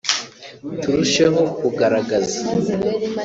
“Turusheho 0.81 1.41
kugaragaza 1.59 2.39